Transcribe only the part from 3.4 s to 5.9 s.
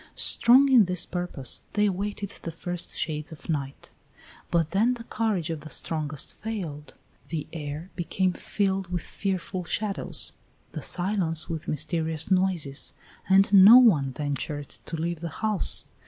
night; but then the courage of the